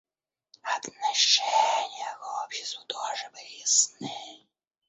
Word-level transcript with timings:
Отношения 0.63 2.17
к 2.17 2.43
обществу 2.43 2.83
тоже 2.85 3.29
были 3.35 3.59
ясны. 3.59 4.09